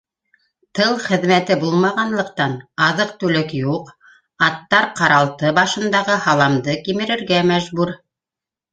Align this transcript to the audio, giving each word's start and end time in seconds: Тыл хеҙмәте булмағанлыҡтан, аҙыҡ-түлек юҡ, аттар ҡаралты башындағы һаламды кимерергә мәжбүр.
Тыл 0.77 0.93
хеҙмәте 1.07 1.57
булмағанлыҡтан, 1.63 2.57
аҙыҡ-түлек 2.87 3.55
юҡ, 3.59 3.93
аттар 4.49 4.91
ҡаралты 5.03 5.55
башындағы 5.63 6.21
һаламды 6.29 6.81
кимерергә 6.91 7.49
мәжбүр. 7.55 7.99